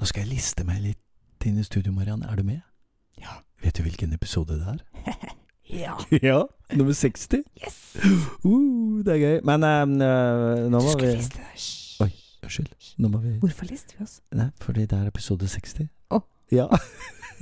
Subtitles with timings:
[0.00, 2.22] Nå skal jeg liste meg litt inn i studio, Mariann.
[2.24, 2.62] Er du med?
[3.20, 3.42] Ja.
[3.60, 4.80] Vet du hvilken episode det er?
[5.70, 5.92] Ja.
[6.22, 6.38] ja.
[6.74, 7.44] Nummer 60.
[7.62, 7.76] Yes!
[8.44, 9.36] Uh, det er gøy.
[9.46, 11.44] Men uh, nå Du må vi skulle liste det.
[11.52, 12.00] Hysj.
[12.02, 12.08] Oi.
[12.42, 12.72] Unnskyld.
[12.98, 14.16] Nå må vi Hvorfor lister vi oss?
[14.34, 15.86] Nei, fordi det er episode 60.
[16.10, 16.20] Å.
[16.50, 16.66] Ja.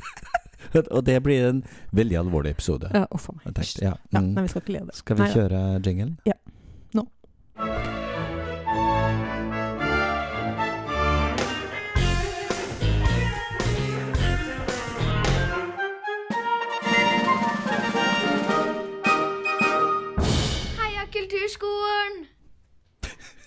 [0.99, 1.63] Og det blir en
[1.97, 2.91] veldig alvorlig episode.
[2.93, 3.63] Ja, Uff a meg.
[3.81, 3.95] Ja.
[4.11, 4.19] Mm.
[4.19, 4.25] Ja.
[4.27, 4.99] Nei, vi skal ikke le det.
[4.99, 6.19] Skal vi Nei kjøre jinglen?
[6.29, 6.37] Ja.
[6.99, 7.07] Nå.
[7.63, 7.98] Heia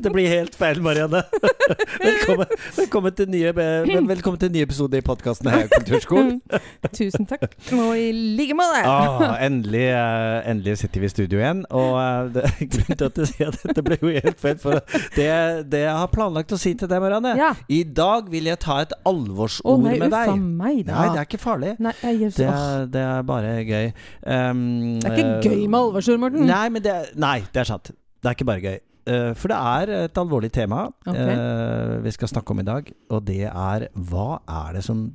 [0.00, 1.20] Dette blir helt feil, Marianne.
[2.00, 6.38] Velkommen, velkommen, til, nye, vel- velkommen til nye episode i podkasten Heia Kulturskolen.
[6.96, 7.52] Tusen takk.
[7.76, 8.06] Og i
[8.38, 8.80] like måte.
[8.88, 11.60] Ah, endelig, eh, endelig sitter vi i studio igjen.
[11.68, 14.80] Og eh, det, grunnen til at jeg sier at dette ble jo helt feil, for
[15.18, 15.28] det,
[15.68, 17.52] det jeg har planlagt å si til deg, Marianne Ja.
[17.68, 20.30] I dag vil jeg ta et alvorsord alvorsord nei, med deg.
[20.40, 20.82] meg.
[20.88, 21.74] Nei, det er ikke farlig.
[21.82, 23.90] Nei, jeg, Det er, det er bare gøy.
[24.24, 24.62] Um,
[25.02, 26.46] det er ikke gøy med alvorsord, Morten.
[26.48, 27.92] Nei, men det, nei, det er sant.
[27.92, 28.78] Det er ikke bare gøy.
[29.06, 31.16] Eh, for det er et alvorlig tema Ok.
[31.16, 35.06] eh, vi skal snakke om i dag, og det er hva er det som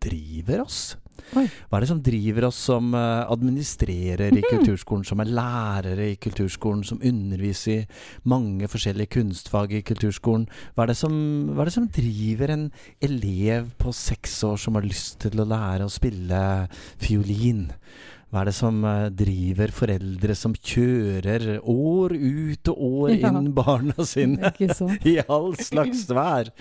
[0.00, 0.96] driver oss?
[1.36, 1.44] Oi.
[1.68, 6.16] Hva er det som driver oss som eh, administrerer i kulturskolen, som er lærere i
[6.20, 7.88] kulturskolen, som underviser i
[8.28, 10.48] mange forskjellige kunstfag i kulturskolen?
[10.74, 11.14] Hva er, det som,
[11.52, 12.70] hva er det som driver en
[13.04, 16.40] elev på seks år som har lyst til å lære å spille
[17.02, 17.68] fiolin?
[18.30, 23.32] Hva er det som eh, driver foreldre som kjører år ut og år Ja.
[23.34, 24.52] inn barna sine
[25.12, 26.52] i all slags vær?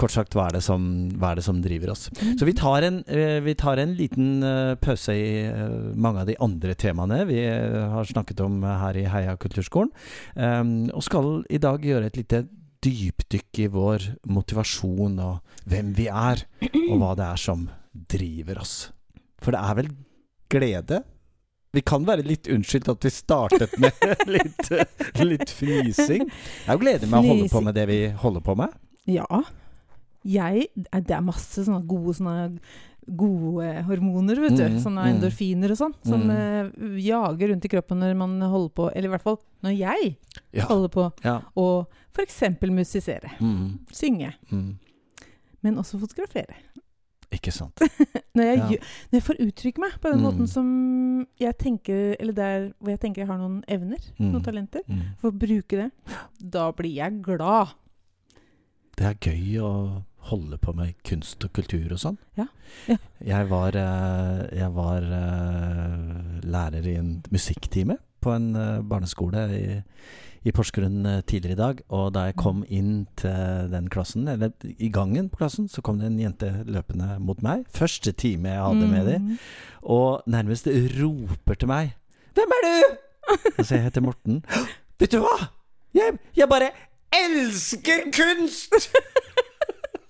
[0.00, 0.82] Kort sagt, hva er det som,
[1.20, 2.08] hva er det som driver oss?
[2.34, 5.28] Så vi tar en, eh, vi tar en liten eh, pause i
[5.94, 9.92] mange av de andre temaene vi har snakket om her i Heia kulturskolen,
[10.34, 12.40] um, og skal i dag gjøre et lite
[12.84, 16.42] dypdykk i vår motivasjon og hvem vi er,
[16.90, 17.68] og hva det er som
[18.10, 18.74] driver oss.
[19.44, 19.92] For det er vel
[20.52, 21.02] glede?
[21.74, 23.92] Vi kan være litt unnskyldt at vi startet med
[24.36, 24.68] litt,
[25.18, 26.28] litt fnising.
[26.28, 28.74] Jeg er jo glede med å holde på med det vi holder på med.
[29.10, 29.26] Ja.
[30.24, 32.58] Jeg Det er masse sånne gode sånne
[33.04, 34.62] Gode hormoner, vet du.
[34.64, 35.08] Mm, sånne mm.
[35.12, 35.92] endorfiner og sånn.
[36.08, 36.30] Som Mm.
[36.32, 40.16] eh, jager rundt i kroppen når man holder på Eller i hvert fall når jeg
[40.56, 40.64] Ja.
[40.70, 41.34] holder på ja.
[41.54, 41.66] å
[42.14, 42.40] f.eks.
[42.70, 43.34] musisere.
[43.40, 44.32] Mm, Synge.
[44.50, 44.78] mm.
[45.60, 46.54] Men også fotografere.
[47.34, 47.80] Ikke sant.
[48.36, 48.66] Når jeg, Ja.
[49.10, 50.24] når jeg får uttrykke meg på den Mm.
[50.26, 54.30] måten som jeg tenker Eller der hvor jeg tenker jeg har noen evner, Mm.
[54.32, 55.02] noen talenter, Mm.
[55.18, 55.90] for å bruke det,
[56.38, 57.74] da blir jeg glad.
[58.96, 59.70] Det er gøy å
[60.30, 62.16] holde på med kunst og kultur og sånn.
[62.38, 62.46] Ja.
[62.88, 62.96] Ja.
[63.20, 69.64] Jeg var, eh, jeg var eh, lærer i en musikktime på en eh, barneskole i,
[70.44, 71.82] i Porsgrunn eh, tidligere i dag.
[71.94, 76.00] Og da jeg kom inn til den klassen, eller i gangen på klassen, så kom
[76.00, 77.66] det en jente løpende mot meg.
[77.74, 79.28] Første time jeg hadde med dem.
[79.28, 79.44] Mm.
[79.94, 80.68] Og nærmest
[81.00, 81.94] roper til meg
[82.34, 84.44] 'Hvem er du?' Så jeg heter Morten.
[84.98, 85.48] 'Vet du hva?
[85.94, 86.70] Jeg, jeg bare
[87.12, 88.90] elsker kunst!'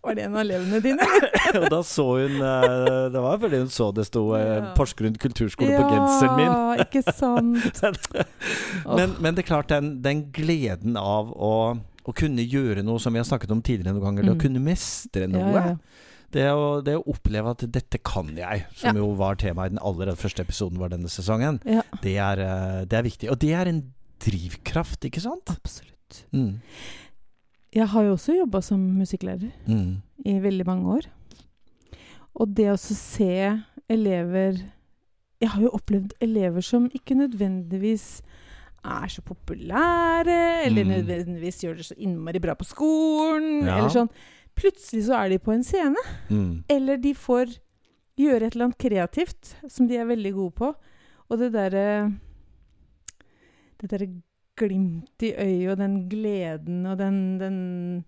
[0.04, 1.06] Var det en av elevene dine?
[1.62, 4.72] og da så hun eh, Det var fordi hun så det sto eh, Ja.
[4.76, 6.50] Porsgrunn kulturskole på genseren min.
[6.52, 7.82] Ja, ikke sant.
[8.98, 11.52] Men, men det er klart, den, den gleden av å,
[12.04, 14.38] å kunne gjøre noe som vi har snakket om tidligere noen ganger, det Mm.
[14.38, 15.52] å kunne mestre noe.
[15.54, 15.76] Ja, ja.
[16.34, 19.00] Det, å, det å oppleve at 'dette kan jeg', som Ja.
[19.04, 21.82] jo var temaet i den aller første episoden var denne sesongen, ja.
[22.02, 23.30] det er, eh, det er viktig.
[23.30, 23.80] Og det er en
[24.24, 25.46] drivkraft, ikke sant?
[25.54, 26.24] Absolutt.
[26.34, 26.60] Mm.
[27.74, 30.02] Jeg har jo også jobba som musikklærer Mm.
[30.24, 31.06] i veldig mange år.
[32.34, 34.62] Og det å se elever
[35.40, 38.22] Jeg har jo opplevd elever som ikke nødvendigvis
[38.84, 40.90] er så populære, eller Mm.
[41.04, 43.76] nødvendigvis gjør det så innmari bra på skolen, Ja.
[43.78, 44.08] eller sånn.
[44.56, 45.96] Plutselig så er de på en scene,
[46.30, 46.64] Mm.
[46.70, 47.58] eller de får
[48.16, 50.74] gjøre et eller annet kreativt som de er veldig gode på.
[51.30, 52.14] Og det derre
[53.80, 54.22] Det derre
[54.56, 58.04] glimt i øyet og den gleden og den, den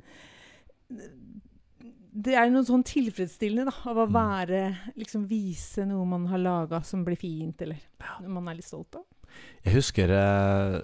[2.17, 4.15] Det er noe sånn tilfredsstillende da, av å Mm.
[4.15, 4.61] være
[4.97, 7.76] Liksom vise noe man har laga som blir fint, eller
[8.23, 9.05] noe man er litt stolt av.
[9.67, 10.76] Jeg husker eh,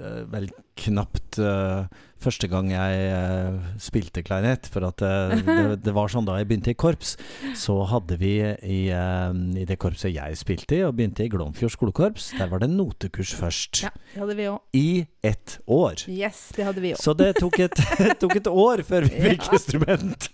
[0.00, 0.48] eh, vel
[0.80, 1.84] knapt eh,
[2.24, 4.68] første gang jeg eh, spilte klarinett.
[4.72, 7.14] For at eh, det, det var sånn da jeg begynte i korps,
[7.58, 9.30] så hadde vi i, eh,
[9.60, 13.34] i det korpset jeg spilte i, og begynte i Glomfjord skolekorps, der var det notekurs
[13.38, 13.84] først.
[13.86, 14.62] Ja, det hadde vi også.
[14.74, 14.88] I
[15.24, 16.02] ett år.
[16.12, 17.00] Yes, det hadde vi òg.
[17.00, 17.78] Så det tok et,
[18.22, 19.58] tok et år før vi fikk Ja.
[19.58, 20.26] instrument.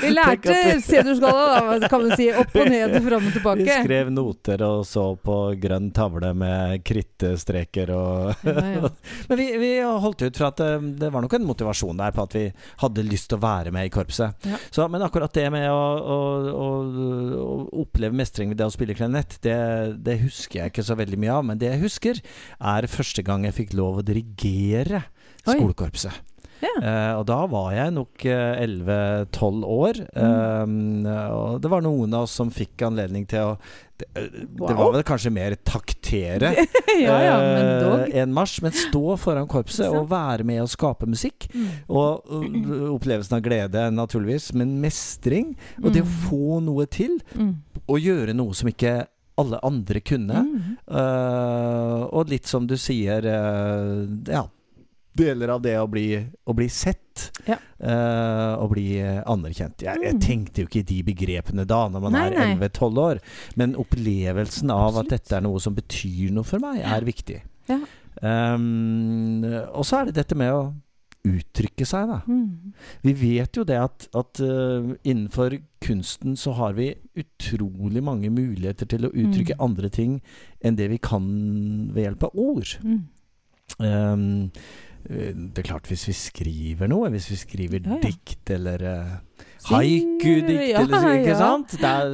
[0.00, 0.54] Vi lærte
[0.84, 2.28] C-dur-skala, da, kan du si.
[2.36, 3.64] Opp og ned, fram og tilbake.
[3.66, 8.90] Vi skrev noter og så på grønn tavle med krittstreker og Ja, ja.
[9.28, 10.60] Men vi, vi holdt ut fra at
[10.98, 12.44] det var nok en motivasjon der på at vi
[12.82, 14.48] hadde lyst til å være med i korpset.
[14.48, 14.60] Ja.
[14.72, 16.18] Så, men akkurat det med å, å,
[16.50, 16.68] å,
[17.44, 19.56] å oppleve mestring ved det å spille klarinett, det,
[20.02, 21.46] det husker jeg ikke så veldig mye av.
[21.50, 22.24] Men det jeg husker,
[22.60, 25.04] er første gang jeg fikk lov å dirigere
[25.44, 26.29] skolekorpset.
[26.60, 26.72] Ja.
[26.82, 30.00] Eh, og da var jeg nok eh, 11-12 år.
[30.14, 31.06] Mm.
[31.06, 33.54] Eh, og det var noen av oss som fikk anledning til å
[34.00, 34.76] Det, eh, det Wow.
[34.78, 36.54] var vel kanskje mer taktere
[37.04, 41.48] ja, ja, eh, en marsj, men stå foran korpset og være med og skape musikk.
[41.52, 41.66] Mm.
[41.88, 42.30] Og
[42.96, 45.54] opplevelsen av glede, naturligvis, men mestring.
[45.84, 46.16] Og det å Mm.
[46.28, 47.56] få noe til, Mm.
[47.88, 49.06] og gjøre noe som ikke
[49.38, 50.40] alle andre kunne.
[50.44, 50.76] Mm.
[50.90, 54.42] Uh, og litt som du sier uh, Ja,
[55.16, 56.06] deler av det å bli,
[56.46, 57.06] å bli sett.
[57.46, 57.56] Ja.
[57.82, 59.82] uh, og bli anerkjent.
[59.82, 60.20] Jeg, jeg Mm.
[60.20, 63.18] tenkte jo ikke i de begrepene da, når man Nei, er 11-12 år.
[63.56, 65.12] Men opplevelsen av Absolutt.
[65.12, 67.40] at dette er noe som betyr noe for meg, er viktig.
[67.68, 67.80] Ja.
[68.22, 69.42] Um,
[69.74, 70.62] og så er det dette med å
[71.28, 72.20] uttrykke seg, da.
[72.30, 72.72] Mm.
[73.04, 78.88] Vi vet jo det at, at uh, innenfor kunsten så har vi utrolig mange muligheter
[78.88, 79.64] til å uttrykke Mm.
[79.66, 80.20] andre ting
[80.64, 81.26] enn det vi kan
[81.92, 82.76] ved hjelp av ord.
[82.84, 83.02] Mm.
[83.80, 84.50] Um,
[85.08, 88.00] det er klart, hvis vi skriver noe, hvis vi skriver Ja, ja.
[88.04, 89.16] dikt eller uh,
[89.70, 91.74] haiku-dikt, ja, eller ikke sant?
[91.82, 92.10] Er,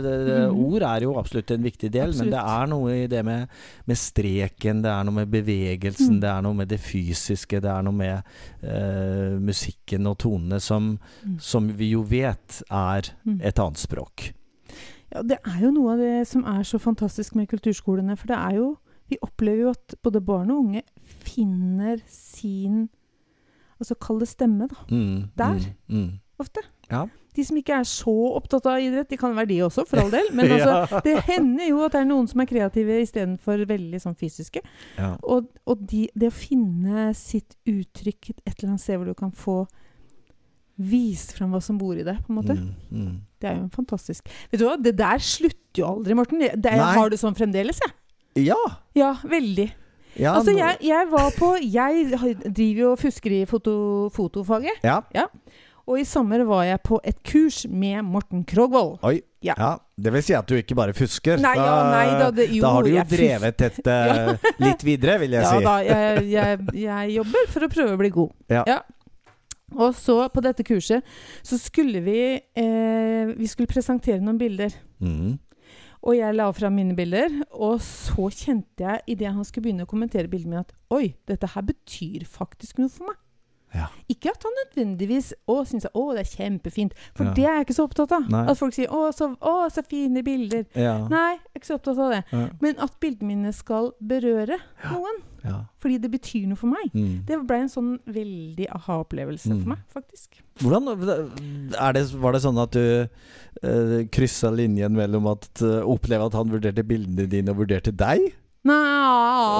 [0.50, 0.56] Mhm.
[0.66, 3.48] ord er jo absolutt en viktig del, men det er noe i det med,
[3.86, 6.20] med streken, det er noe med bevegelsen, Mm.
[6.20, 8.22] det er noe med det fysiske, det er noe med
[8.64, 11.38] uh, musikken og tonene som, Mm.
[11.40, 13.40] som vi jo vet er Mm.
[13.42, 14.32] et annet språk.
[15.12, 18.16] Ja, det er jo noe av det som er så fantastisk med kulturskolene.
[18.18, 18.78] For det er jo
[19.10, 20.82] Vi opplever jo at både barn og unge
[21.26, 22.86] finner sin
[23.76, 24.76] Altså kall det stemme, da.
[24.88, 25.58] Mm, Der.
[25.92, 26.12] Mm, mm.
[26.40, 26.62] Ofte.
[26.88, 27.02] Ja.
[27.36, 30.12] De som ikke er så opptatt av idrett, de kan være de også, for all
[30.14, 30.30] del.
[30.32, 34.16] Men altså, det hender jo at det er noen som er kreative istedenfor veldig sånn
[34.16, 34.62] fysiske.
[34.96, 35.10] Ja.
[35.28, 39.34] Og, og de, det å finne sitt uttrykk et eller annet sted hvor du kan
[39.34, 39.58] få
[40.76, 42.56] vist fram hva som bor i det, på en måte.
[42.56, 42.72] Mm,
[43.04, 43.14] mm.
[43.40, 46.40] Det er jo fantastisk Vet du hva, det der slutter jo aldri, Morten.
[46.40, 47.92] Det, det, har det sånn fremdeles, jeg.
[47.92, 48.05] Ja!
[48.96, 49.68] Ja, veldig.
[50.20, 52.08] ja altså, jeg, jeg var på Jeg
[52.44, 53.76] driver jo og fusker i foto,
[54.14, 54.82] fotofaget.
[54.84, 55.00] ja.
[55.86, 58.96] Og i sommer var jeg på et kurs med Morten Krogvold.
[59.06, 59.20] Oi.
[59.46, 59.54] Ja.
[59.54, 59.68] Ja.
[59.94, 61.38] Det vil si at du ikke bare fusker.
[61.38, 63.94] Nei, ja, nei da, det, jo, da har du jo drevet dette
[64.64, 65.62] litt videre, vil jeg Ja si.
[65.62, 68.34] da, jeg, jeg, jeg jobber for å prøve å bli god.
[68.50, 68.80] Ja.
[69.78, 71.06] Og så, på dette kurset,
[71.46, 74.74] så skulle vi eh, Vi skulle presentere noen bilder.
[74.98, 75.36] Mm.
[76.06, 79.90] Og jeg la fram mine bilder, og så kjente jeg idet han skulle begynne å
[79.90, 83.16] kommentere bildene mine, at oi, dette her betyr faktisk noe for meg.
[83.74, 83.88] Ja.
[84.08, 86.94] Ikke at han nødvendigvis å, syns at, å, det er kjempefint.
[87.18, 87.32] For Ja.
[87.34, 88.28] det er jeg ikke så opptatt av.
[88.30, 88.44] Nei.
[88.48, 90.62] At folk sier å så, å, så fine bilder.
[90.78, 90.94] Ja.
[91.10, 92.22] Nei, jeg er ikke så opptatt av det.
[92.62, 95.18] Men at bildene mine skal berøre noen.
[95.46, 95.58] Ja.
[95.82, 96.90] Fordi det betyr noe for meg.
[96.94, 97.24] Mm.
[97.28, 99.60] Det ble en sånn veldig aha-opplevelse Mm.
[99.62, 100.40] for meg, faktisk.
[100.60, 100.88] Hvordan
[101.78, 106.34] er det, Var det sånn at du uh, kryssa linjen mellom at uh, oppleve at
[106.34, 108.32] han vurderte bildene dine og vurderte deg?
[108.66, 108.74] Nei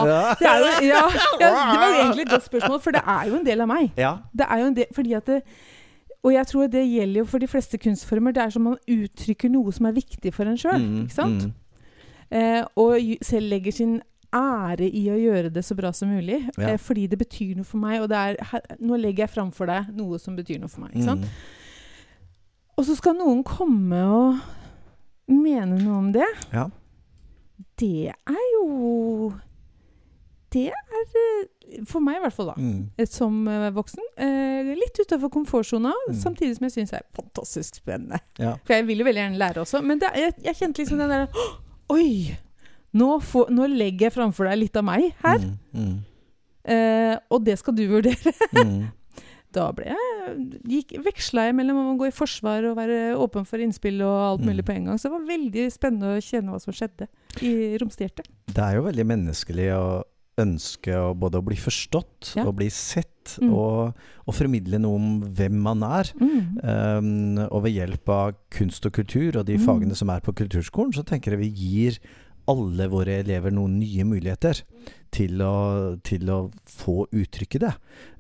[0.07, 0.35] Ja.
[0.35, 0.51] det,
[0.83, 1.03] jo, ja,
[1.39, 3.93] det var egentlig et godt spørsmål, for det er jo en del av meg.
[3.97, 4.17] ja.
[4.35, 5.43] Det er jo en del, fordi at det,
[6.25, 8.33] Og jeg tror det gjelder jo for de fleste kunstformer.
[8.35, 10.83] Det er som man uttrykker noe som er viktig for en sjøl.
[10.83, 11.53] Mm, mm.
[12.35, 14.01] Eh, og selv legger sin
[14.37, 16.43] ære i å gjøre det så bra som mulig.
[16.59, 16.73] Ja.
[16.75, 18.01] Eh, fordi det betyr noe for meg.
[18.05, 20.95] Og det er, her, nå legger jeg framfor deg noe som betyr noe for meg.
[20.97, 21.25] Mm.
[22.77, 24.37] Og så skal noen komme og
[25.33, 26.27] mene noe om det.
[26.53, 26.69] Ja.
[27.81, 29.33] Det er jo
[30.53, 32.55] Det er eh, For meg, i hvert fall, da.
[32.61, 32.85] Mm.
[32.97, 34.05] eh, Som eh, voksen.
[34.23, 36.15] Eh, litt utafor komfortsona, Mm.
[36.21, 38.21] samtidig som jeg syns det er fantastisk spennende.
[38.39, 38.55] Ja.
[38.65, 39.83] For jeg vil jo veldig gjerne lære også.
[39.83, 41.27] Men det, jeg, jeg kjente liksom den der
[41.91, 42.37] Oi!
[42.97, 45.43] Nå, får, nå legger jeg framfor deg litt av meg her.
[45.43, 45.57] Mm.
[45.77, 45.97] Mm.
[46.67, 48.33] Eh, og det skal du vurdere.
[48.57, 48.87] Mm.
[49.57, 50.33] Da ble jeg
[50.69, 54.43] gikk, Veksla jeg mellom å gå i forsvar og være åpen for innspill og alt
[54.43, 54.51] Mm.
[54.51, 54.99] mulig på en gang.
[55.01, 57.07] Så det var veldig spennende å kjenne hva som skjedde
[57.41, 58.27] i romstjertet.
[58.53, 59.87] Det er jo veldig menneskelig å
[60.43, 62.45] ønske å både å bli forstått Ja.
[62.45, 63.55] og bli sett, Mm.
[63.55, 63.95] og,
[64.29, 66.13] og formidle noe om hvem man er.
[66.21, 66.61] Mm.
[66.63, 69.65] Um, og ved hjelp av kunst og kultur og de Mm.
[69.65, 71.99] fagene som er på kulturskolen, så tenker jeg vi gir
[72.51, 74.63] alle våre elever noen nye muligheter
[75.17, 76.39] til å, til å
[76.69, 77.71] få uttrykke det.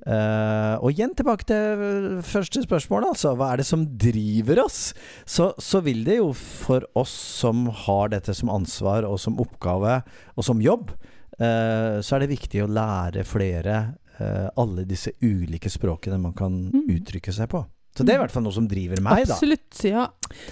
[0.06, 3.35] Uh, og igjen tilbake til første spørsmål, altså.
[3.37, 4.80] Hva er det som driver oss?
[5.28, 9.99] Så, så vil det jo for oss som har dette som ansvar og som oppgave
[10.37, 10.95] og som jobb,
[11.42, 13.80] uh, så er det viktig å lære flere
[14.21, 16.87] uh, alle disse ulike språkene man kan Mm.
[16.97, 17.66] uttrykke seg på.
[17.97, 19.35] Så det er i hvert fall noe som driver meg, da.
[19.35, 19.79] Absolutt.
[19.88, 20.07] Ja.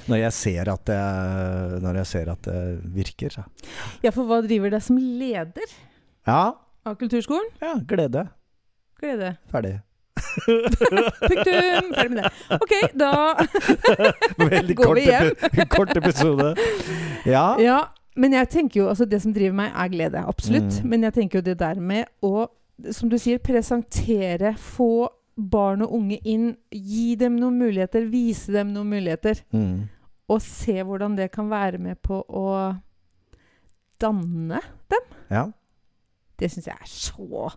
[0.09, 0.99] Når jeg ser at det,
[1.85, 2.61] når jeg ser at det
[2.95, 3.35] virker.
[3.37, 3.45] Så.
[4.05, 5.75] ja, for hva driver deg som leder
[6.27, 6.43] Ja,
[6.89, 7.51] av kulturskolen?
[7.61, 8.27] ja, glede.
[9.01, 9.35] Glede.
[9.53, 9.75] Ferdig.
[10.45, 11.91] Punktum!
[11.95, 12.31] Ferdig med det.
[12.57, 13.11] OK, da
[14.55, 15.31] Veldig Går vi hjem?
[15.77, 16.55] kort episode.
[17.29, 17.45] Ja.
[17.61, 17.79] Ja,
[18.17, 20.23] men jeg tenker jo altså Det som driver meg, er glede.
[20.29, 20.81] Absolutt.
[20.83, 20.91] Mm.
[20.93, 22.47] Men jeg tenker jo det der med å,
[22.95, 28.73] som du sier, presentere, få barn og unge inn, gi dem noen muligheter, vise dem
[28.75, 29.89] noen muligheter, Mm.
[30.29, 32.47] og se hvordan det kan være med på å
[34.01, 34.61] danne.
[35.31, 35.47] ja.
[36.39, 37.51] Det syns jeg er så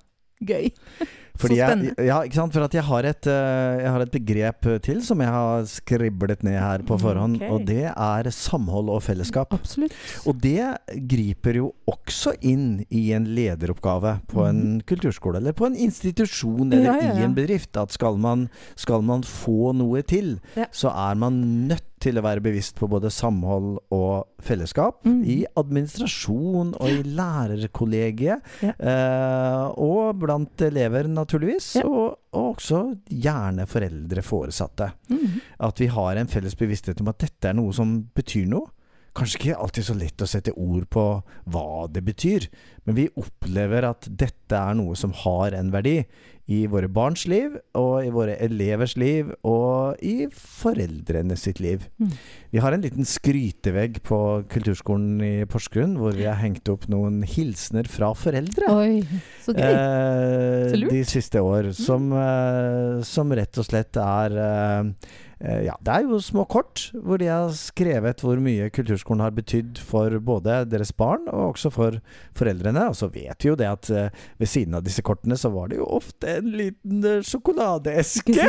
[0.45, 0.67] gøy.
[1.37, 2.53] Fordi Så jeg, ja, ikke sant?
[2.53, 6.43] For at jeg har, et, eh, jeg har et begrep til som jeg har skriblet
[6.43, 7.49] ned her på forhånd, Okay.
[7.53, 9.53] og det er samhold og fellesskap.
[9.53, 9.93] Absolutt.
[10.25, 10.61] Og det
[11.07, 14.81] griper jo også inn i en lederoppgave på en Mhm.
[14.85, 17.75] kulturskole, eller på en institusjon, eller Ja, ja, i en bedrift.
[17.77, 20.39] At skal man, skal man få noe til,
[20.71, 24.99] så er man nødt til å være bevisst på både samhold og fellesskap.
[25.07, 25.21] Mm.
[25.25, 28.73] I administrasjon og i lærerkollegiet, Ja.
[28.79, 31.75] eh, og blant elever, naturligvis.
[31.81, 31.85] Ja.
[31.89, 34.91] Og, og også gjerne foreldre, foresatte.
[35.09, 35.41] Mm.
[35.59, 38.69] At vi har en felles bevissthet om at dette er noe som betyr noe.
[39.17, 41.03] Kanskje ikke alltid så lett å sette ord på
[41.49, 42.47] hva det betyr,
[42.85, 46.03] men vi opplever at dette er noe som har en verdi
[46.47, 51.83] i våre barns liv, og i våre elevers liv, og i foreldrene sitt liv.
[51.99, 52.13] Mm.
[52.53, 54.19] Vi har en liten skrytevegg på
[54.53, 58.71] kulturskolen i Porsgrunn, hvor vi har hengt opp noen hilsener fra foreldre.
[58.71, 59.01] Oi,
[59.43, 59.73] så gøy.
[59.73, 60.95] Eh, Så lurt.
[60.95, 61.73] De siste år.
[61.75, 67.19] Som, eh, som rett og slett er eh, Ja, det er jo små kort hvor
[67.21, 71.99] de har skrevet hvor mye kulturskolen har betydd for både deres barn og også for
[72.33, 72.87] foreldrene.
[72.89, 74.09] Og så vet vi jo det at eh,
[74.41, 78.47] ved siden av disse kortene så var det jo ofte en liten eh, sjokoladeeske.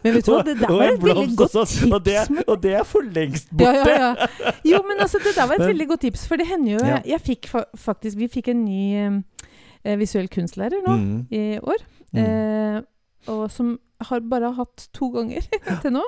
[0.00, 2.44] Men vet du hva, det der var et veldig godt sånn, Og det, tips.
[2.48, 3.90] og det er for lengst borte.
[3.92, 4.54] ja, ja.
[4.72, 6.24] Jo, men altså, det der var et veldig godt tips.
[6.30, 6.94] For det hender jo Ja.
[6.96, 8.80] jeg, jeg fikk fa faktisk Vi fikk en ny
[9.84, 11.84] eh, visuell kunstlærer nå Mm, i år.
[12.14, 12.24] mm.
[12.24, 12.80] Eh,
[13.28, 15.44] og som har bare hatt to ganger
[15.82, 16.02] til nå.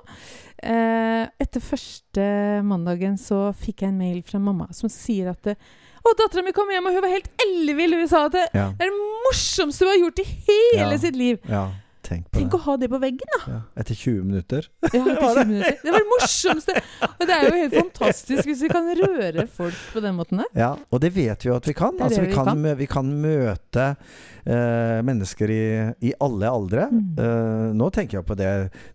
[0.62, 2.24] Eh, etter første
[2.64, 5.56] mandagen så fikk jeg en mail fra mamma som sier at det,
[6.02, 7.94] å, dattera mi kom hjem, og hun var helt ellevill.
[8.00, 8.70] Hun sa at det ja.
[8.74, 10.98] er det morsomste hun har gjort i hele Ja.
[10.98, 11.38] sitt liv.
[11.48, 11.66] ja,
[12.12, 12.58] tenk på Tenk det.
[12.60, 13.40] å ha det på veggen, da!
[13.52, 13.60] Ja.
[13.82, 14.68] Etter 20 minutter.
[14.92, 15.78] Ja, etter 20 minutter.
[15.82, 16.76] Det var det morsomste!
[17.12, 20.50] Og det er jo helt fantastisk hvis vi kan røre folk på den måten der.
[20.58, 21.96] Ja, og det vet vi jo at vi kan.
[22.02, 22.66] Altså, vi, vi kan kan.
[22.78, 25.62] vi kan møte uh, mennesker i,
[26.10, 26.88] i alle aldre.
[26.92, 27.00] Mm.
[27.18, 28.50] Uh, nå tenker jeg på det,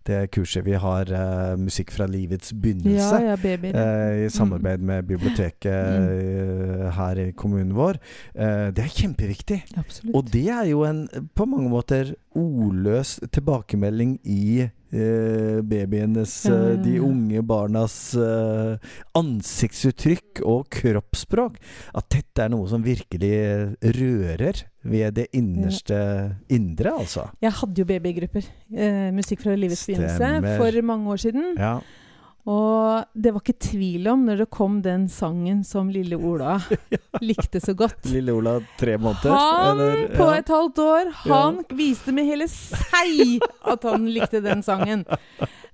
[0.08, 3.20] det kurset vi har, uh, Musikk fra livets begynnelse.
[3.24, 3.88] Ja, ja,
[4.26, 6.90] I samarbeid med biblioteket Mm.
[6.94, 7.98] her i kommunen vår.
[8.34, 9.58] Det er kjempeviktig.
[9.78, 10.14] Absolutt.
[10.16, 11.02] Og det er jo en
[11.36, 20.42] på mange måter ordløs tilbakemelding i eh, babyenes, eh, ja, de unge barnas eh, ansiktsuttrykk
[20.48, 21.60] og kroppsspråk.
[21.98, 23.34] At dette er noe som virkelig
[23.98, 26.00] rører ved det innerste
[26.54, 27.28] indre, altså.
[27.44, 28.50] Jeg hadde jo babygrupper.
[28.72, 31.48] Eh, musikk fra livets begynnelse for mange år siden.
[31.58, 31.78] Ja.
[32.48, 36.56] Og det var ikke tvil om, når det kom den sangen som lille Ola
[37.28, 39.34] likte så godt Lille Ola, tre måneder?
[39.34, 44.64] Han eller- på et halvt år, han viste med hele seg at han likte den
[44.64, 45.04] sangen.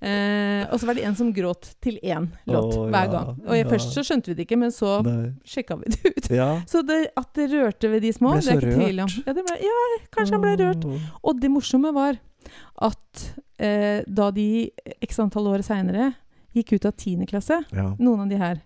[0.04, 3.31] Eh, og så var det en som gråt til én låt oh, hver ja, gang.
[3.47, 3.71] Og jeg, ja.
[3.71, 5.31] først så skjønte vi det ikke, men så Nei.
[5.49, 6.28] sjekka vi det ut.
[6.35, 6.49] Ja.
[6.69, 9.14] Så det, at det rørte ved de små, det er ikke ikke tvil om.
[9.23, 9.78] Ja, det ble, ja,
[10.16, 10.85] kanskje han ble rørt.
[11.23, 12.19] Og det morsomme var
[12.85, 13.25] at
[13.62, 14.49] eh, da de
[15.07, 16.12] x antall år seinere
[16.54, 17.94] gikk ut av tiende klasse, Ja.
[17.99, 18.62] noen av de her,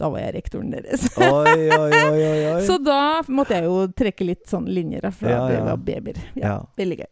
[0.00, 1.08] da var jeg rektoren deres.
[1.18, 2.22] Oi, oi, oi,
[2.54, 2.60] oi.
[2.68, 6.16] Så da måtte jeg jo trekke litt sånn linjer for Ja, det var babyer.
[6.34, 6.58] Ja.
[6.76, 7.10] Veldig gøy.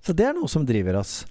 [0.00, 1.26] Så det er noe som driver oss.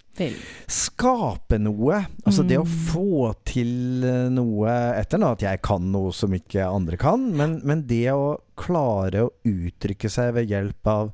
[0.69, 2.03] Skape noe.
[2.27, 2.75] Altså det å Mm.
[2.91, 4.69] få til eh, noe
[4.99, 9.25] Etter noe, at jeg kan noe som ikke andre kan, men, men det å klare
[9.25, 11.11] å uttrykke seg ved hjelp av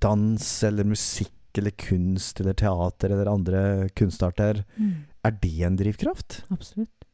[0.00, 5.04] dans eller musikk eller kunst eller teater eller andre kunstarter, Mm.
[5.24, 6.42] Er det en drivkraft?
[6.50, 7.06] Absolutt.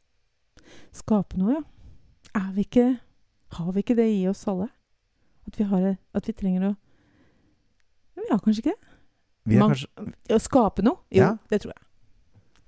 [0.95, 1.63] Skape noe, ja.
[2.35, 2.87] Er vi ikke
[3.55, 4.69] Har vi ikke det i oss alle?
[5.47, 5.85] At vi, har,
[6.15, 6.77] at vi trenger å
[8.17, 8.89] Vi har kanskje ikke det?
[9.47, 9.89] Vi, Man- kanskje,
[10.35, 10.99] Å skape noe?
[11.13, 11.37] Jo, Ja.
[11.51, 11.83] det tror jeg.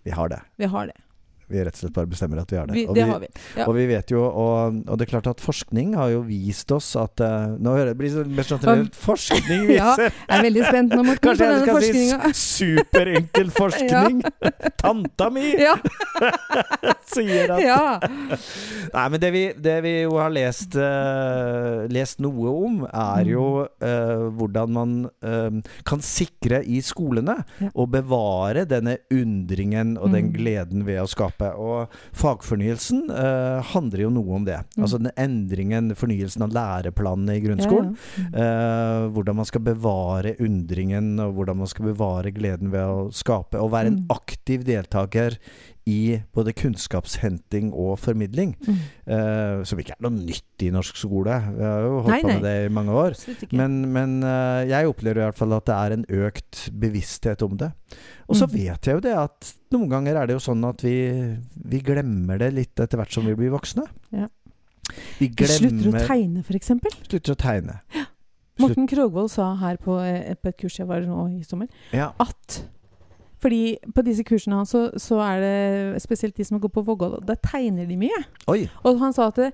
[0.04, 0.40] vi har det.
[0.58, 0.96] Vi har det.
[1.48, 2.74] Vi rett og slett bare bestemmer at vi har det.
[2.74, 3.28] Vi, Og det vi- har vi.
[3.56, 3.66] Ja.
[3.68, 6.88] Og vi vet jo, og, og det er klart at forskning har jo vist oss
[6.96, 10.42] at uh, Nå hører jeg blir det blir sånn at forskning Ja, viser Jeg er
[10.48, 12.32] veldig spent nå, Morten, Kanskje jeg skal si forskninga.
[12.42, 14.22] superenkel forskning.
[14.82, 15.46] Tanta mi
[17.06, 17.80] sier at ja.
[18.92, 23.46] Nei, men det vi, det vi jo har lest, uh, lest noe om, er jo
[23.66, 24.96] uh, hvordan man
[25.86, 27.68] kan sikre i skolene Ja.
[27.78, 30.32] å bevare denne undringen og den Mm.
[30.34, 31.35] gleden ved å skape.
[31.36, 31.52] Skape.
[31.60, 34.58] Og fagfornyelsen eh, handler jo noe om det.
[34.76, 34.82] Mm.
[34.82, 37.94] Altså den endringen, fornyelsen av læreplanene i grunnskolen.
[38.16, 38.46] Ja, ja.
[38.46, 43.60] Eh, hvordan man skal bevare undringen, og hvordan man skal bevare gleden ved å skape.
[43.60, 44.10] Og være en Mm.
[44.10, 45.38] aktiv deltaker
[45.86, 48.56] i både kunnskapshenting og formidling.
[48.66, 48.78] Mm.
[49.06, 51.36] Uh, som ikke er noe nytt i norsk skole.
[51.54, 52.34] Vi har jo holdt Nei, på nei.
[52.40, 53.14] med det i mange år.
[53.54, 57.54] Men, men uh, jeg opplever i hvert fall at det er en økt bevissthet om
[57.60, 57.70] det.
[58.26, 58.54] Og så Mm.
[58.58, 60.96] vet jeg jo det at noen ganger er det jo sånn at vi,
[61.70, 63.86] vi glemmer det litt etter hvert som vi blir voksne.
[64.10, 64.26] Ja.
[65.20, 66.70] Vi Vi slutter å glemmer tegne, f.eks.
[67.06, 67.80] Slutter å tegne.
[68.58, 72.12] Morten Krogvold sa her på, eh, på et kurs jeg var nå i sommer, Ja.
[72.18, 72.62] at
[73.42, 77.10] fordi på disse kursene hans så, så er det spesielt de som går på Vågå,
[77.26, 78.20] der tegner de mye.
[78.48, 78.62] Oi!
[78.84, 79.50] Og han sa at det,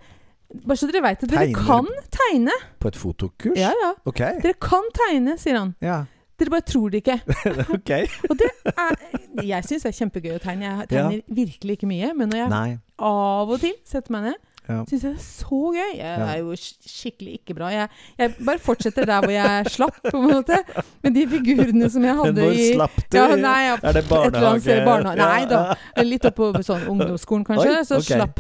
[0.66, 1.66] bare så dere veit det, dere Tegner?
[1.66, 2.56] kan tegne.
[2.78, 3.58] På et fotokurs?
[3.58, 3.92] Ja, ja.
[4.06, 4.20] Ok.
[4.44, 5.74] Dere kan tegne, sier han.
[5.82, 6.02] Ja.
[6.38, 7.18] Dere bare tror det ikke.
[7.78, 7.92] ok.
[8.30, 8.96] Og det er
[9.46, 10.70] Jeg syns det er kjempegøy å tegne.
[10.82, 12.12] Jeg tegner virkelig ikke mye.
[12.18, 12.70] Men når jeg Nei.
[13.08, 14.84] av og til setter meg ned, Ja.
[14.86, 15.92] syns jeg det er så gøy.
[15.98, 17.70] Jeg er jo skikkelig ikke bra.
[17.74, 17.88] Jeg,
[18.18, 20.58] jeg bare fortsetter der hvor jeg slapp, på en måte.
[21.02, 23.16] Med de figurene som jeg Men hadde i slapp du?
[23.18, 24.76] ja, nei, ja, er det barnehage?
[24.86, 25.18] barnehage?
[25.18, 25.62] Nei da.
[26.06, 27.72] Litt oppå sånn ungdomsskolen, kanskje.
[27.74, 28.38] Oi, så slapp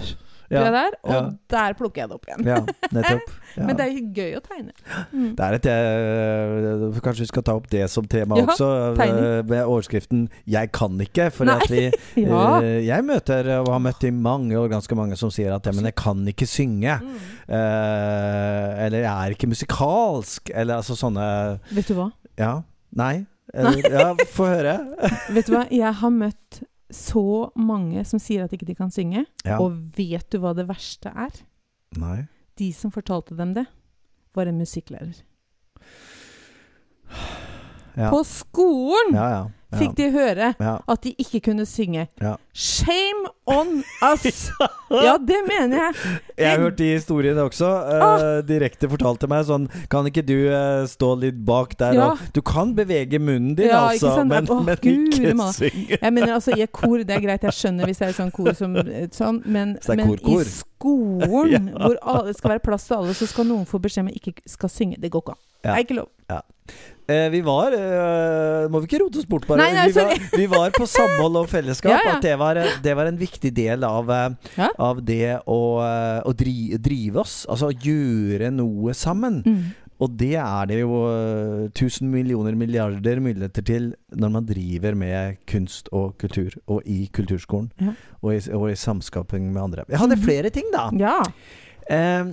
[0.52, 0.62] Ja.
[0.66, 0.96] jeg der.
[1.02, 2.44] Og der plukker jeg det opp igjen.
[2.46, 2.58] Ja,
[2.96, 3.30] nettopp.
[3.56, 3.66] Ja.
[3.68, 4.72] Men det er gøy å tegne.
[5.12, 5.30] Mm.
[5.36, 9.50] Det er et eh, Kanskje vi skal ta opp det som tema også, eh, tegning.
[9.50, 11.30] med overskriften 'Jeg kan ikke'.
[11.32, 15.30] For at vi eh, Jeg møter, og har møtt i mange år, ganske mange som
[15.30, 17.00] sier at 'men jeg kan ikke synge'.
[17.02, 17.18] Mm.
[17.48, 20.50] Eh, eller 'jeg er ikke musikalsk'.
[20.54, 22.10] Eller altså sånne Vet du hva?
[22.38, 22.60] Ja.
[22.94, 23.26] Nei?
[23.54, 24.78] Eller, ja, få høre.
[25.34, 25.66] Vet du hva?
[25.70, 26.62] Jeg har møtt
[26.94, 29.24] så mange som sier at ikke de kan synge.
[29.46, 29.58] Ja.
[29.62, 31.42] Og vet du hva det verste er?
[32.00, 32.22] Nei.
[32.60, 33.66] De som fortalte dem det,
[34.36, 35.22] var en musikklærer.
[37.96, 38.08] Ja.
[38.08, 39.42] På skolen ja, ja.
[39.78, 42.08] Fikk de høre at de ikke kunne synge.
[42.54, 44.50] Shame on us!
[44.92, 45.94] Ja, det mener jeg.
[46.36, 47.64] Jeg har hørt de historiene også.
[48.20, 52.10] eh, direkte til meg sånn Kan ikke du uh, stå litt bak der Ja.
[52.12, 54.28] og Du kan bevege munnen din, Ja, ikke altså, sant?
[54.28, 55.98] men, Åh, men Gud, ikke synge.
[56.02, 58.20] Jeg mener altså, I et kor det er greit, jeg skjønner hvis det er et
[58.20, 58.76] sånt kor som
[59.16, 60.42] sånn, men, Så men kor-kor.
[60.44, 61.86] i skolen, Ja.
[61.86, 64.34] hvor alle, det skal være plass til alle, så skal noen få beskjed om ikke
[64.46, 65.00] skal synge.
[65.00, 65.42] Det går ikke an.
[65.62, 65.72] Ja.
[65.72, 66.08] Det er ikke lov.
[67.12, 69.58] Eh, vi var eh, Må vi ikke rote oss bort, bare.
[69.58, 71.90] Nei, nei, vi, var, vi var på samhold og fellesskap.
[71.96, 72.12] Ja, ja.
[72.16, 74.68] At det var, det var en viktig del av, eh, Ja.
[74.78, 77.40] av det å, eh, å dri, drive oss.
[77.50, 79.42] Altså gjøre noe sammen.
[79.44, 79.64] Mm.
[80.02, 85.36] Og det er det jo eh, tusen millioner milliarder muligheter til når man driver med
[85.50, 87.68] kunst og kultur, og i kulturskolen.
[87.82, 87.92] Ja.
[88.22, 89.84] Og, i, og i samskaping med andre.
[89.90, 90.24] Jeg hadde Mhm.
[90.24, 90.88] flere ting, da.
[91.02, 91.18] Ja.
[91.90, 92.32] Eh,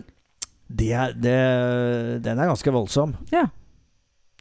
[0.69, 1.37] det, er- det,
[2.23, 3.15] den er ganske voldsom.
[3.33, 3.47] ja.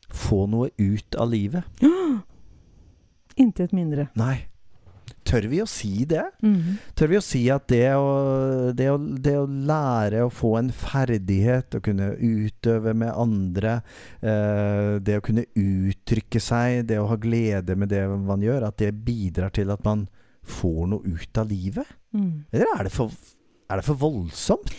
[0.08, 1.64] Få noe ut av livet.
[3.38, 4.08] Intet mindre.
[4.18, 4.46] Nei.
[5.28, 6.22] Tør vi å si det?
[6.44, 6.78] Mhm.
[6.96, 8.06] Tør vi å si at det å,
[8.76, 13.74] det, å, det å lære å få en ferdighet, å kunne utøve med andre,
[14.24, 18.80] eh, det å kunne uttrykke seg, det å ha glede med det man gjør, at
[18.80, 20.06] det bidrar til at man
[20.48, 21.92] får noe ut av livet?
[22.16, 22.46] Mm.
[22.52, 23.12] Eller er det for,
[23.68, 24.72] er det for voldsomt?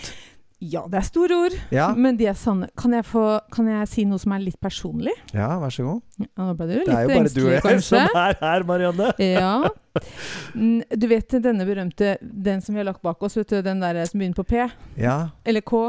[0.60, 2.68] Ja, det er store ord, Ja, men de er sanne.
[2.78, 3.22] Kan jeg, få,
[3.56, 5.14] kan jeg si noe som er litt personlig?
[5.32, 6.02] ja vær så god.
[6.20, 9.14] Ja, nå ble du Det er jo bare du og jeg som er her, Marianne.
[9.40, 9.54] Ja.
[11.00, 14.02] Du vet denne berømte, den som vi har lagt bak oss, vet du, den der
[14.10, 14.68] som begynner på P?
[15.00, 15.16] Ja.
[15.48, 15.80] Eller K?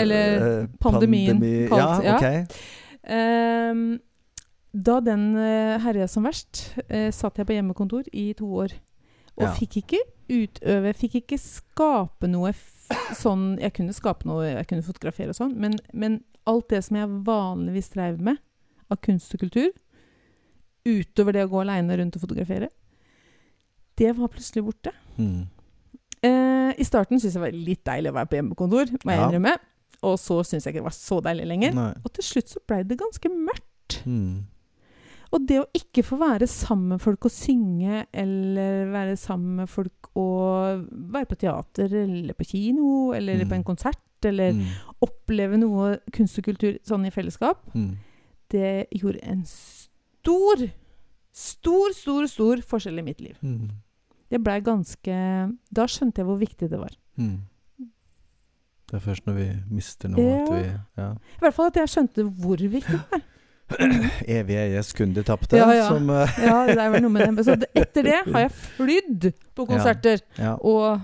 [0.00, 2.56] Eller eh, pandemien pandemi- kalt, Ja, ok.
[3.16, 3.84] Ehm,
[4.72, 8.74] da den uh, herja som verst, uh, satt jeg på hjemmekontor i to år.
[9.36, 10.00] Og fikk ikke
[10.32, 12.54] utøve, fikk ikke skape noe
[13.18, 16.96] sånn Jeg kunne skape noe, jeg kunne fotografere og sånn, men, men alt det som
[17.00, 18.38] jeg vanligvis drev med
[18.92, 19.72] av kunst og kultur,
[20.86, 22.68] utover det å gå aleine rundt og fotografere,
[23.98, 24.92] det var plutselig borte.
[25.18, 25.46] Mm.
[26.22, 29.18] Eh, I starten syntes jeg det var litt deilig å være på hjemmekontor, må jeg
[29.20, 29.26] Ja.
[29.30, 29.56] innrømme.
[30.06, 31.74] Og så syntes jeg ikke det var så deilig lenger.
[31.74, 31.92] Nei.
[32.04, 34.02] Og til slutt så blei det ganske mørkt.
[34.06, 34.44] Mm.
[35.36, 39.68] Og det å ikke få være sammen med folk og synge, eller være sammen med
[39.68, 43.48] folk og være på teater eller på kino, eller Mm.
[43.50, 44.64] på en konsert, eller Mm.
[45.04, 47.96] oppleve noe kunst og kultur sånn i fellesskap, Mm.
[48.48, 50.70] det gjorde en stor,
[51.32, 53.36] stor, stor, stor forskjell i mitt liv.
[53.42, 53.70] Mm.
[54.30, 56.96] Det blei ganske Da skjønte jeg hvor viktig det var.
[57.18, 57.40] Mm.
[58.88, 60.42] Det er først når vi mister noe Ja.
[60.42, 61.10] at vi ja.
[61.12, 63.20] I hvert fall at jeg skjønte hvor viktig det var.
[64.36, 65.58] Evige eier sekunder tapte.
[65.58, 65.88] Ja, ja.
[65.90, 67.44] Som, uh, Ja, det er vel noe med det.
[67.48, 70.54] Så etter det har jeg flydd på konserter ja.
[70.60, 71.00] og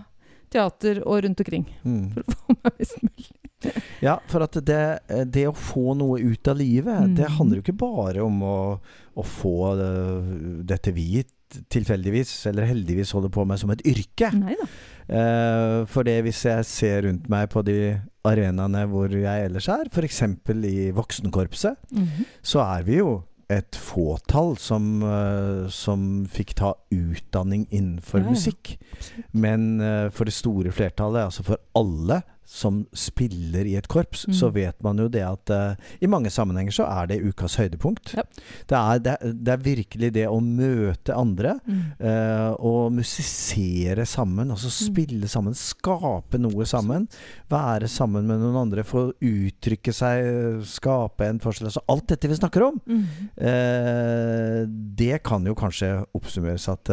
[0.52, 1.66] teater og rundt omkring.
[1.82, 2.10] Mm.
[2.14, 3.30] For å få meg mest mulig.
[4.02, 4.78] ja, for at det,
[5.30, 7.12] det å få noe ut av livet, Mm.
[7.14, 8.56] det handler jo ikke bare om å,
[9.14, 9.90] å få det,
[10.66, 11.22] dette vi
[11.70, 14.30] tilfeldigvis, eller heldigvis, holder på med som et yrke.
[15.08, 17.76] Eh, for det hvis jeg ser rundt meg på de
[18.24, 20.22] arenaene hvor jeg ellers er, f.eks.
[20.68, 22.24] i voksenkorpset, Mhm.
[22.42, 28.78] så er vi jo et fåtall som, eh, som fikk ta utdanning innenfor Ja, musikk.
[29.34, 34.34] Men eh, for det store flertallet, altså for alle som spiller i et korps, Mm.
[34.34, 38.12] så vet man jo det at uh, i mange sammenhenger så er det ukas høydepunkt.
[38.16, 38.28] Yep.
[38.68, 41.54] Det, er, det, det er virkelig det å møte andre.
[41.66, 41.80] Mm.
[42.02, 47.08] uh, og musisere sammen, altså spille sammen, skape noe sammen.
[47.50, 51.70] Være sammen med noen andre, få uttrykke seg, skape en forskjell.
[51.72, 52.80] Altså alt dette vi snakker om,
[53.36, 54.62] eh,
[54.98, 56.90] det kan jo kanskje oppsummeres at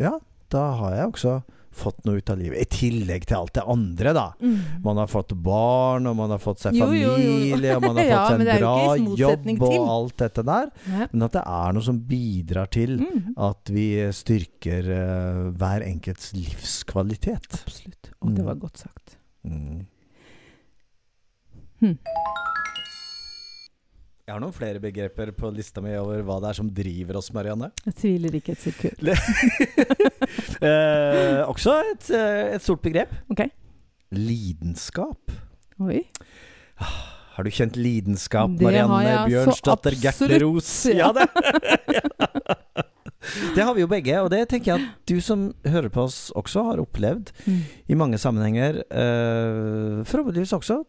[0.00, 0.12] ja,
[0.52, 1.34] da har jeg også
[1.72, 2.58] fått noe ut av livet.
[2.60, 4.24] I tillegg til alt det andre, da.
[4.42, 4.56] Mm.
[4.84, 7.76] Man har fått barn, og man har fått seg familie, jo, jo, jo.
[7.76, 8.74] og man har fått seg en bra
[9.20, 9.76] jobb til.
[9.78, 10.66] og alt dette der.
[10.90, 11.06] Ja.
[11.12, 13.30] Men at det er noe som bidrar til mm.
[13.50, 13.86] at vi
[14.18, 17.62] styrker uh, hver enkelts livskvalitet.
[17.62, 18.12] Absolutt.
[18.20, 18.46] Og det Mm.
[18.50, 19.16] var godt sagt.
[19.44, 19.86] Mm.
[21.80, 21.96] Hm.
[24.30, 27.32] Jeg har noen flere begreper på lista mi over hva det er som driver oss,
[27.34, 27.72] Marianne.
[27.82, 29.08] Jeg tviler ikke et sekund.
[30.68, 33.10] eh, også et, eh, et stort begrep.
[33.34, 33.42] Ok.
[34.14, 35.34] Lidenskap.
[35.82, 36.04] Oi.
[36.78, 40.70] Har du kjent lidenskap, Det har Marianne jeg Bjørnsdatter Gertleros?
[40.94, 41.10] ja.
[41.10, 41.26] Ja, det.
[43.58, 46.30] det har vi jo begge, og det tenker jeg at du som hører på oss
[46.38, 47.60] også har opplevd Mm.
[47.88, 48.84] i mange sammenhenger.
[48.94, 50.84] Eh, forhåpentligvis også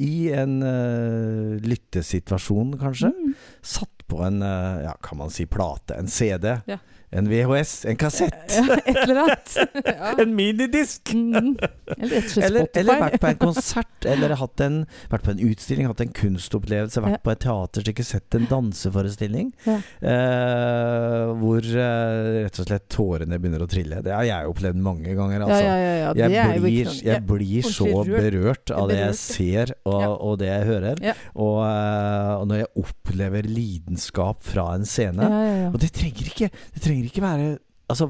[0.00, 3.12] i en uh, lyttesituasjon, kanskje.
[3.12, 3.34] Mm.
[3.60, 6.78] Satt på en, uh, ja, kan man si plate, en CD, Ja.
[7.12, 9.56] En VHS, en kassett, Ja, et eller annet.
[9.92, 10.12] Ja.
[10.22, 11.12] en minidisk.
[11.12, 11.56] Mm.
[11.98, 12.80] Eller rett og slett Eller, Spotify.
[12.80, 14.34] eller vært på en konsert, eller
[14.66, 14.78] en,
[15.12, 17.22] vært på en utstilling, hatt en kunstopplevelse, vært Ja.
[17.26, 19.52] på et teaterstykke, sett en danseforestilling.
[19.66, 24.00] Eh, hvor eh, rett og slett tårene begynner å trille.
[24.04, 25.60] Det har jeg opplevd mange ganger, altså.
[25.62, 26.12] ja, ja, ja.
[26.16, 27.06] Det Jeg er blir, sånn.
[27.10, 31.02] jeg blir så berørt av det jeg ser og, og det jeg hører.
[31.34, 35.22] Og, eh, og når jeg opplever lidenskap fra en scene.
[35.22, 35.68] Ja, ja, ja.
[35.72, 37.52] Og det trenger ikke Det trenger ikke være
[37.92, 38.06] Altså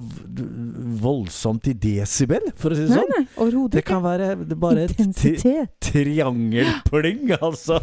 [1.03, 3.09] voldsomt i desibel, for å si det Nei, sånn.
[3.17, 7.81] nei, overhodet Det kan være det bare et tri triangelpling, altså.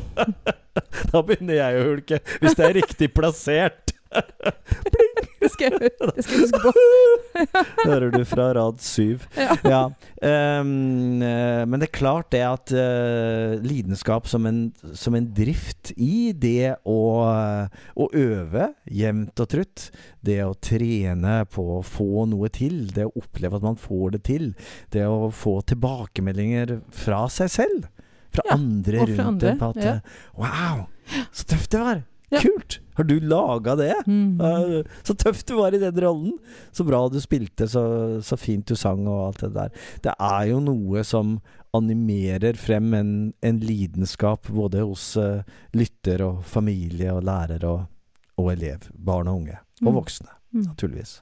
[1.10, 3.91] Da begynner jeg å hulke, hvis det er riktig plassert.
[5.39, 6.71] Det skal jeg, det skal jeg huske på.
[7.89, 9.23] Hører du fra rad syv.
[9.38, 9.56] Ja.
[9.63, 9.82] Ja.
[10.25, 14.62] eh, men det er klart det at uh, lidenskap som en,
[14.97, 16.99] som en drift i det å,
[17.95, 19.88] å øve jevnt og trutt,
[20.25, 24.23] det å trene på å få noe til, det å oppleve at man får det
[24.28, 24.52] til,
[24.93, 27.88] det å få tilbakemeldinger fra seg selv,
[28.36, 29.95] fra Ja, andre rundt andre, en på at ja.
[29.97, 30.86] eh, Wow,
[31.32, 32.04] så tøft det var!
[32.43, 32.80] Kult!
[32.99, 33.93] Har du laga det?
[34.12, 34.41] Mm.
[35.07, 36.33] Så tøft du var i den rollen.
[36.75, 37.83] Så bra du spilte, så,
[38.21, 39.71] så fint du sang og alt det der.
[40.03, 41.38] Det er jo noe som
[41.77, 43.12] animerer frem en,
[43.45, 45.43] en lidenskap både hos uh,
[45.77, 47.85] lytter og familie og lærer og,
[48.41, 48.89] og elev.
[48.93, 49.59] Barn og unge.
[49.81, 49.95] Og Mm.
[49.95, 50.63] voksne, Mm.
[50.65, 51.21] naturligvis.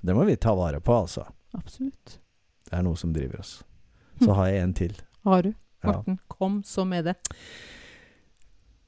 [0.00, 1.26] Det må vi ta vare på, altså.
[1.58, 2.16] Absolutt.
[2.64, 3.58] Det er noe som driver oss.
[4.22, 4.34] Så Mm.
[4.38, 4.94] har jeg en til.
[5.24, 5.52] Har du?
[5.84, 5.92] Ja.
[5.92, 7.14] Morten, kom så med det.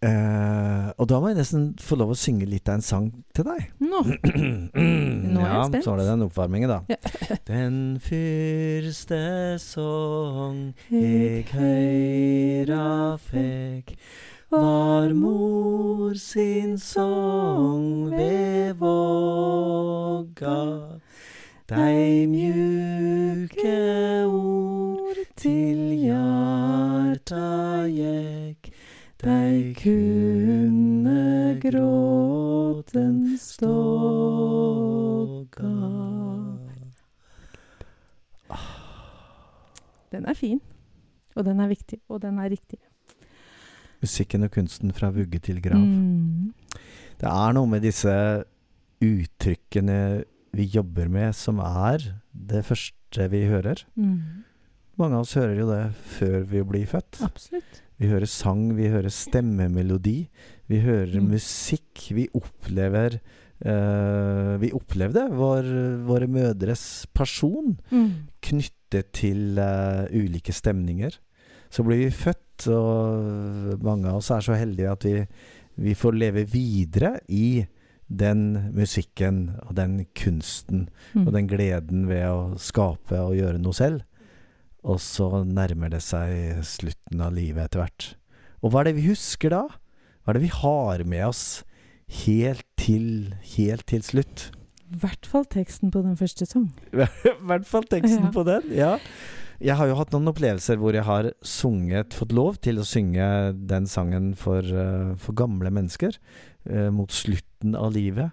[0.02, 3.04] Eh, og da må jeg nesten få lov å synge litt av en sang
[3.36, 3.68] til deg.
[3.78, 4.00] Nå.
[4.02, 5.84] Nå er jeg ja, spent.
[5.84, 6.80] så var det den oppvarmingen, da.
[6.90, 6.98] Ja.
[7.52, 9.22] den første
[9.62, 10.58] sång
[10.90, 12.88] eg høyra
[13.30, 13.94] fekk,
[14.52, 20.58] var mor sin sång ved vågga.
[21.72, 23.78] Dei mjuke
[24.26, 28.31] ord til hjarta gjekk,
[29.22, 33.72] dei kunne gråten ståga.
[40.12, 40.60] Den er fin.
[41.36, 42.00] Og den er viktig.
[42.08, 42.78] Og den er riktig.
[44.02, 45.78] Musikken og kunsten fra vugge til grav.
[45.78, 46.52] Mm.
[47.20, 48.12] Det er noe med disse
[49.02, 51.98] uttrykkene vi jobber med, som er
[52.32, 53.86] det første vi hører.
[53.94, 54.44] Mm.
[55.00, 55.82] Mange av oss hører jo det
[56.18, 57.22] før vi blir født.
[57.24, 57.78] Absolutt.
[58.02, 60.28] Vi hører sang, vi hører stemmemelodi,
[60.68, 61.30] vi hører Mm.
[61.30, 62.08] musikk.
[62.12, 63.20] Vi opplever
[63.64, 65.68] uh, Vi opplevde vår,
[66.06, 68.28] våre mødres person Mm.
[68.42, 71.12] knyttet til uh, ulike stemninger.
[71.70, 75.26] Så blir vi født, og mange av oss er så heldige at vi,
[75.78, 77.64] vi får leve videre i
[78.12, 81.26] den musikken og den kunsten Mm.
[81.26, 84.02] og den gleden ved å skape og gjøre noe selv.
[84.82, 88.08] Og så nærmer det seg slutten av livet etter hvert.
[88.62, 89.62] Og hva er det vi husker da?
[90.22, 91.44] Hva er det vi har med oss
[92.24, 94.50] helt til, helt til slutt?
[94.92, 96.66] hvert fall teksten på den første sang.
[96.92, 97.06] I
[97.48, 98.32] hvert fall teksten Ja.
[98.34, 98.66] på den.
[98.76, 98.90] Ja.
[99.62, 103.24] Jeg har jo hatt noen opplevelser hvor jeg har sunget, fått lov til å synge
[103.70, 106.18] den sangen for, eh, for gamle mennesker
[106.68, 108.32] eh, mot slutten av livet.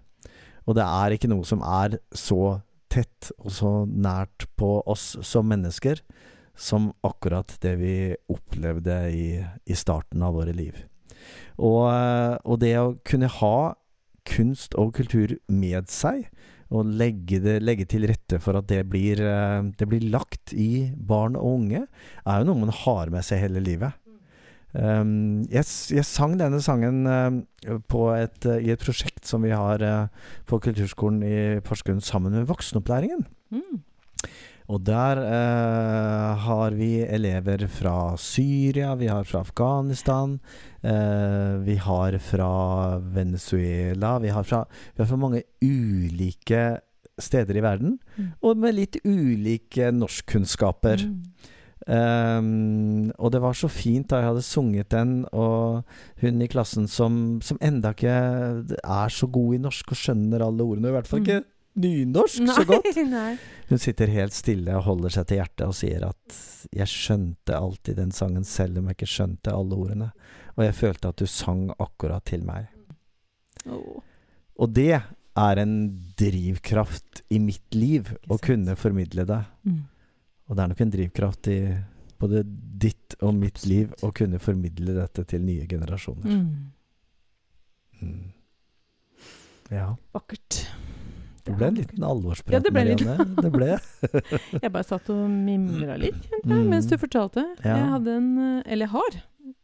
[0.67, 2.59] Og det er ikke noe som er så
[2.89, 6.01] tett og så nært på oss som mennesker
[6.59, 7.95] som akkurat det vi
[8.31, 9.27] opplevde i,
[9.65, 10.75] i starten av våre liv.
[11.59, 13.57] Og, eh, og det å kunne ha
[14.29, 16.27] kunst og kultur med seg,
[16.69, 20.91] og legge, det, legge til rette for at det blir, eh, det blir lagt i
[20.93, 21.87] barn og unge,
[22.25, 23.97] er jo noe man har med seg hele livet.
[24.69, 29.81] Um, jeg, jeg sang denne sangen uh, et, uh, i et prosjekt som vi har
[29.81, 33.25] uh, på Kulturskolen i Porsgrunn sammen med voksenopplæringen.
[33.49, 33.81] Mm.
[34.69, 40.35] Og der eh, har vi elever fra Syria, vi har fra Afghanistan,
[40.85, 46.79] eh, vi har fra Venezuela Vi har fra, vi har fra mange ulike
[47.19, 48.31] steder i verden, Mm.
[48.41, 51.01] og med litt ulike norskkunnskaper.
[51.07, 51.23] Mm.
[51.89, 55.83] Um, og det var så fint da jeg hadde sunget den, og
[56.21, 58.13] hun i klassen som, som enda ikke
[58.83, 61.41] er så god i norsk og skjønner alle ordene, i hvert fall ikke
[61.73, 62.89] nynorsk så godt.
[62.95, 63.37] Nei, nei.
[63.69, 66.39] Hun sitter helt stille og holder seg til hjertet og sier at
[66.73, 70.11] 'jeg skjønte alltid den sangen selv om jeg ikke skjønte alle ordene',
[70.57, 72.67] og jeg følte at du sang akkurat til meg.
[73.65, 74.01] Oh.
[74.59, 75.01] Og det
[75.39, 75.75] er en
[76.19, 79.43] drivkraft i mitt liv å kunne formidle det.
[79.63, 79.85] Mm.
[80.49, 81.59] Og det er nok en drivkraft i
[82.19, 82.43] både
[82.83, 86.27] ditt og mitt liv å kunne formidle dette til nye generasjoner.
[86.27, 86.71] Mm.
[88.01, 88.31] Mm.
[89.69, 89.93] Ja.
[90.15, 90.65] Vakkert.
[91.49, 93.69] Det ble en liten alvorsprat, Ja, det ble en liten- Det ble.
[94.63, 96.69] Jeg bare satt og mimra litt jeg, Mm.
[96.69, 97.43] mens du fortalte.
[97.65, 97.75] Ja.
[97.81, 98.29] Jeg hadde en,
[98.65, 99.21] eller jeg har,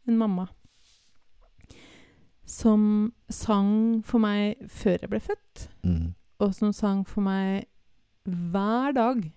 [0.08, 0.48] en mamma
[2.46, 6.14] som sang for meg før jeg ble født, Mm.
[6.40, 7.66] og som sang for meg
[8.26, 9.32] hver dag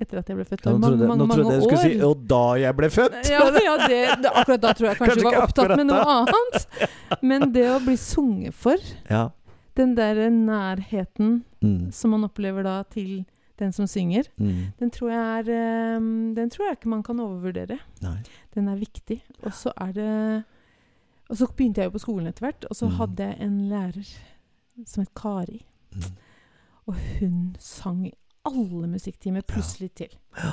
[0.00, 0.64] etter at jeg ble født.
[0.64, 2.00] Ja, nå trodde, mange, nå mange, jeg skulle si.
[2.00, 3.28] 'og da jeg ble født'!
[3.28, 6.04] Ja, ja det, det, akkurat da tror jeg kanskje, Kanskje du var opptatt med noe
[6.04, 6.66] annet.
[7.22, 8.76] Men det å bli sunget for,
[9.10, 9.28] Ja.
[9.76, 11.90] Den der nærheten Mm.
[11.92, 13.24] som man opplever da til
[13.58, 14.72] den som synger, Mm.
[14.78, 15.50] den tror jeg er
[15.96, 16.00] eh,
[16.34, 17.78] Den tror jeg ikke man kan overvurdere.
[18.02, 18.16] Nei.
[18.54, 19.22] Den er viktig.
[19.42, 20.44] Og så er det
[21.30, 22.92] Og så begynte jeg jo på skolen etter hvert, og så Mm.
[22.96, 24.08] hadde jeg en lærer
[24.86, 25.64] som het Kari.
[25.94, 26.02] Mm.
[26.88, 28.12] Og hun sang i
[28.44, 30.08] alle musikktimer, plutselig til.
[30.36, 30.50] Ja.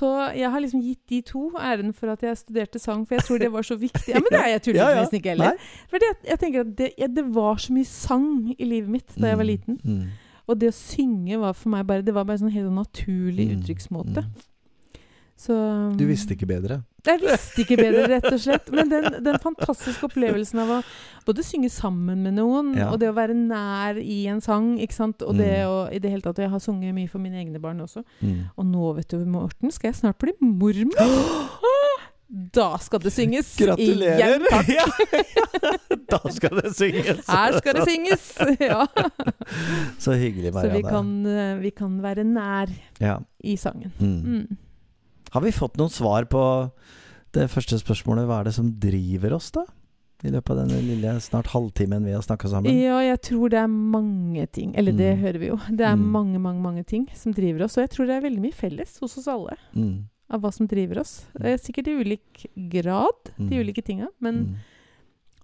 [0.00, 0.08] Så
[0.38, 3.38] jeg har liksom gitt de to æren for at jeg studerte sang, for jeg tror
[3.42, 4.08] det var så viktig.
[4.14, 5.02] Ja, Men det er jeg tuller Ja, ja.
[5.04, 5.52] nesten ikke heller.
[5.60, 9.12] Fordi For det, jeg tenker at det, det var så mye sang i livet mitt
[9.20, 9.52] da jeg var Mm.
[9.52, 9.80] liten.
[9.84, 10.06] Mm.
[10.48, 13.46] Og det å synge var for meg bare Det var bare en sånn helt naturlig
[13.50, 13.60] Mm.
[13.60, 14.24] uttrykksmåte.
[14.24, 14.46] Mm.
[15.40, 16.82] Så um, Du visste ikke bedre?
[17.06, 18.66] Jeg visste ikke bedre, rett og slett.
[18.76, 20.78] Men den, den fantastiske opplevelsen av å
[21.24, 22.90] både synge sammen med noen, Ja.
[22.92, 25.70] og det å være nær i en sang, ikke sant, og det Mm.
[25.70, 28.04] å i det hele tatt Og jeg har sunget mye for mine egne barn også.
[28.20, 28.50] Mm.
[28.58, 30.92] Og nå, vet du, Morten, skal jeg snart bli mormor.
[32.30, 33.56] Da skal det synges!
[33.58, 34.20] Gratulerer!
[34.20, 34.44] Igjen.
[34.76, 34.84] Ja,
[36.10, 37.24] Da skal det synges!
[37.26, 38.26] Her skal det synges!
[38.70, 38.84] Ja.
[39.98, 42.70] Så hyggelig, Så vi kan, eh, vi kan være nær
[43.02, 43.16] Ja.
[43.42, 43.90] i sangen.
[43.98, 44.20] Mm.
[44.22, 44.58] Mm.
[45.30, 46.40] Har vi fått noen svar på
[47.36, 48.26] det første spørsmålet?
[48.26, 49.64] Hva er det som driver oss, da?
[50.22, 52.74] I løpet av denne lille snart halvtimen vi har snakka sammen?
[52.76, 54.74] Ja, jeg tror det er mange ting.
[54.76, 55.20] Eller det Mm.
[55.22, 55.56] hører vi jo.
[55.70, 56.10] Det er Mm.
[56.12, 57.78] mange, mange mange ting som driver oss.
[57.78, 60.04] Og jeg tror det er veldig mye felles hos oss alle Mm.
[60.30, 61.24] av hva som driver oss.
[61.38, 63.64] Det er sikkert i ulik grad, de Mm.
[63.64, 64.08] ulike tinga.
[64.20, 64.54] Men Mm.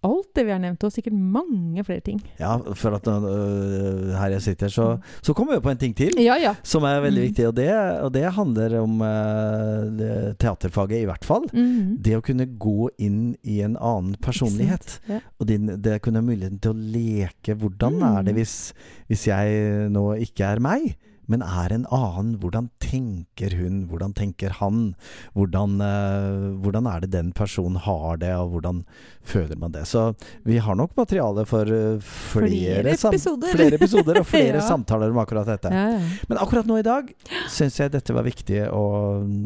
[0.06, 2.20] Alt det vi har nevnt, og sikkert mange flere ting.
[2.40, 4.86] Ja, for at øh, her jeg sitter, så,
[5.22, 6.16] så kommer vi på en ting til.
[6.22, 6.54] Ja, ja.
[6.62, 7.28] Som er veldig Mm.
[7.30, 7.68] viktig, og det,
[8.06, 11.44] og det handler om øh, det- teaterfaget, i hvert fall.
[11.52, 11.96] Mm.
[12.02, 14.98] Det å kunne gå inn i en annen personlighet.
[15.08, 15.20] Ja.
[15.40, 17.56] Og din, det å kunne ha muligheten til å leke.
[17.56, 18.18] Hvordan Mm.
[18.18, 18.72] er det hvis,
[19.08, 20.96] hvis jeg nå ikke er meg,
[21.28, 22.34] men er en annen?
[22.42, 23.86] Hvordan tenker hun?
[23.90, 24.94] Hvordan tenker han?
[25.34, 28.84] Hvordan, øh, hvordan er det den personen har det, og hvordan
[29.26, 29.86] føler man det?
[29.90, 30.14] Så
[30.46, 33.52] vi har nok materiale for øh, flere, Flere episoder.
[33.56, 34.66] flere episoder og flere Ja.
[34.68, 35.72] samtaler om akkurat dette.
[35.72, 36.00] Ja, ja.
[36.28, 37.10] Men akkurat nå i dag
[37.50, 38.84] syns jeg dette var viktig å,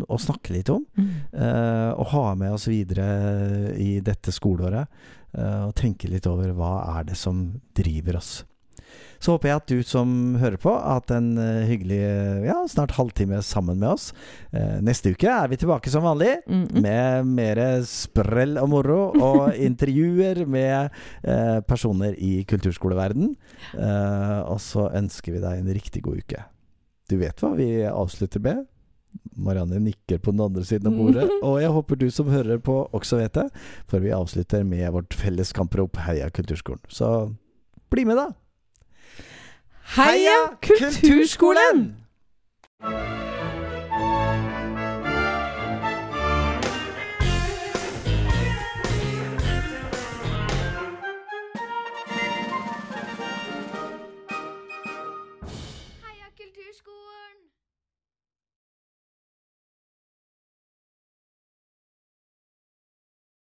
[0.09, 0.85] å snakke litt om.
[0.97, 1.09] Mm.
[1.33, 4.87] eh, og ha med oss videre i dette skoleåret.
[5.33, 8.45] eh, og tenke litt over hva er det som driver oss.
[9.21, 12.57] Så håper jeg at du som hører på, har hatt en eh, hyggelig eh, ja,
[12.73, 14.07] snart halvtime sammen med oss.
[14.57, 16.39] Eh, neste uke er vi tilbake som vanlig.
[16.49, 16.81] Mhm.
[16.81, 20.89] Med mer sprell og moro, og intervjuer med
[21.21, 23.35] eh, personer i kulturskoleverden.
[23.77, 26.45] Eh, og så ønsker vi deg en riktig god uke.
[27.11, 28.65] Du vet hva vi avslutter med?
[29.37, 32.77] Marianne nikker på den andre siden av bordet, og jeg håper du som hører på
[32.95, 33.49] også vet det,
[33.91, 36.85] for vi avslutter med vårt felles kamprop Heia kulturskolen.
[36.89, 37.09] Så
[37.91, 38.31] bli med, da!
[39.97, 41.97] Heia Kulturskolen!